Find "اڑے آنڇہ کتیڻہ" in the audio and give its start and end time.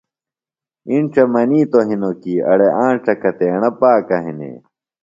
2.51-3.69